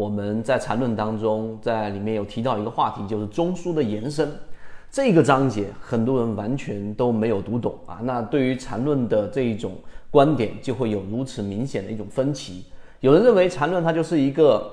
[0.00, 4.32] 我们在缠论当中，在里面有提到一个话题，就是中枢的延伸。
[4.90, 8.00] 这个章节很多人完全都没有读懂啊。
[8.02, 9.74] 那对于缠论的这一种
[10.10, 12.64] 观点，就会有如此明显的一种分歧。
[13.00, 14.72] 有人认为缠论它就是一个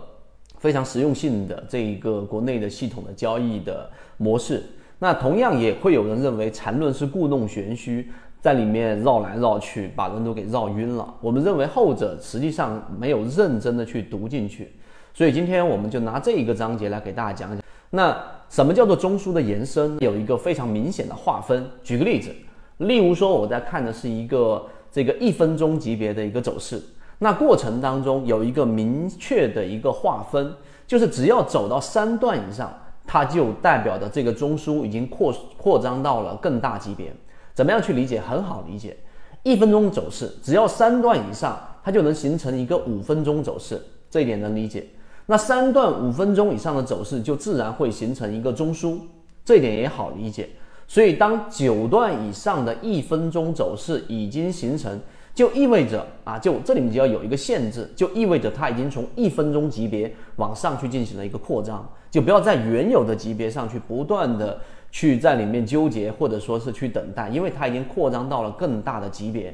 [0.59, 4.63] 非常实用性的这一个国内的系统的交易的模式。
[4.97, 8.09] 那同样也会有人认为缠论是故弄玄虚，
[8.39, 11.13] 在里面绕来绕去，把人都给绕晕了。
[11.19, 14.71] 我们认为后者实际上没有认真的去读进去。
[15.17, 18.15] 所以今天我们就拿这一个章节来给大家讲讲，那
[18.49, 19.97] 什么叫做中枢的延伸？
[19.99, 21.65] 有一个非常明显的划分。
[21.81, 22.29] 举个例子，
[22.77, 26.79] 例如说我在看的是一个这个一分钟级别的一个走势，
[27.17, 30.53] 那过程当中有一个明确的一个划分，
[30.85, 32.71] 就是只要走到三段以上，
[33.07, 37.11] 它就代表的这个中枢已经扩扩张到了更大级别。
[37.55, 38.21] 怎么样去理解？
[38.21, 38.95] 很好理解，
[39.41, 44.85] 一分钟走势只要三段以上，它就能形成一个五分钟走势，这一点能理解。
[45.29, 48.97] 那三段五分钟以上的走势就自然会形成一个中枢，
[49.43, 50.49] 这一点也好理解。
[50.87, 54.97] 所以当九段以上的一分钟走势已经形成，
[55.35, 64.57] 就意味着啊，就这里面就要有一个限制，就意味着它已经从一分钟级别往上去进行了一个扩张，就不要在原有的级别上去不断的
[64.91, 69.53] 去在里面纠结或者说是去等待，因为它已经扩张到了更大的级别。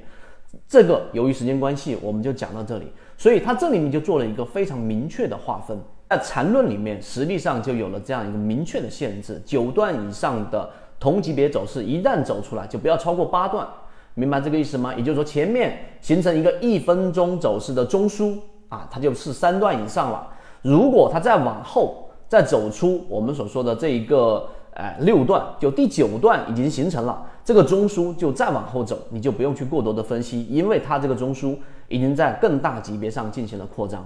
[0.68, 2.92] 这个由于时间关系，我们就讲到这里。
[3.18, 5.78] 所以它这里面就做了一个非常明确的划分，
[6.10, 13.68] 在缠论里面实际上就有了这样一个明确的限制：九段以上的同级别走势一旦走出来，就不要超过八段，
[14.16, 14.94] 明白这个意思吗？
[14.96, 18.38] 也就是说，前面形成一个一分钟走势的中枢
[18.70, 20.28] 啊，它就是三段以上了。
[20.62, 24.48] 如果它再往后再走出我们所说的这一个。
[24.76, 31.56] 哎，六段就第九段已经形成了，这个中枢就再往后走，你就不用去过多的分析，因为它这个中枢
[31.88, 34.04] 已经在更大级别上进行了扩张。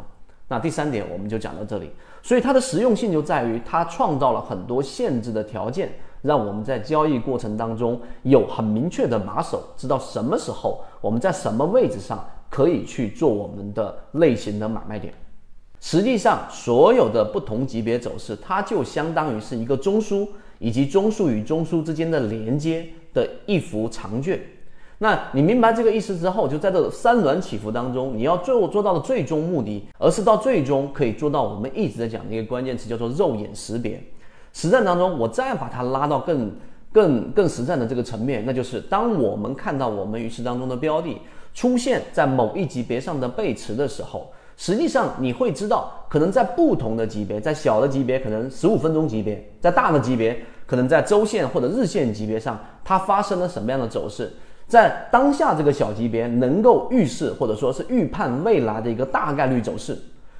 [0.50, 15.14] 那第三点我们就讲到这里，所以它的实用性就在于它创造了很多限制的条件，让我们在交易过程当中有很明确的把手，知道什么时候我们在什么位置上可以去做我们的类型的买卖点。
[15.80, 20.28] 实际上，所有的不同级别走势，它就相当于是一个中枢。
[20.60, 24.40] 以及中枢与中枢之间的连接的一幅长卷，
[25.00, 34.02] 那你明白这个意思之后，就在这三轮起伏当中，你要最后做到的最终目的，而是到最终可以做到我们一直在讲的一个关键词，叫做肉眼识别。
[34.54, 36.52] 实战当中，我再把它拉到更
[36.92, 41.16] 更更实战的这个层面，那就是当我们看到我们鱼池当中的标的
[41.54, 44.32] 出现在某一级别上的背驰的时候。
[44.58, 54.34] 实际上你会知道，可能在不同的级别，在小的级别可能十五分钟级别，在大的级别可能在周线或者日线级别上，它发生了什么样的走势，
[54.67, 59.98] 在当下这个小级别能够预示或者说是预判未来的一个大概率走势。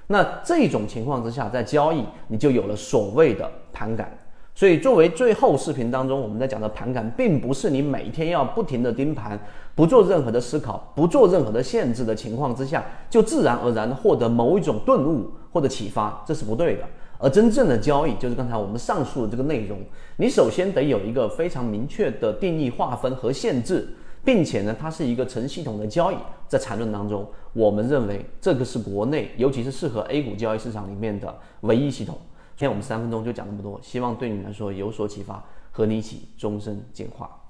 [0.07, 4.11] 那这种情况之下，在交易你就有了所谓的盘感。
[4.57, 9.40] 所以，作为最后视频当中我们在讲的盘感，并不是你每天要不停的盯盘，
[9.75, 16.81] 不做任何的思考，不做任何的限制的情况之下，就自然而然的获得某一种顿悟或者启发，这是不对的。
[17.19, 19.78] 而真正的交易，就是刚才我们上述的这个内容，
[20.16, 23.88] 你首先得有一个非常明确的定义划分和限制，
[24.25, 26.16] 并且呢，它是一个成系统的交易。
[26.47, 31.31] 在缠论当中，我们认为这个是国内，尤其是适合 A 股交易市场里面的
[31.62, 32.18] 唯一系统。
[32.57, 37.46] 今天我们三分钟就讲那么多，希望对你来说有所启发，和你一起终身进化。